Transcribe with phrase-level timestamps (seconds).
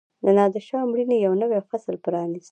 [0.23, 2.39] د نادرشاه مړینې یو نوی فصل پرانیست.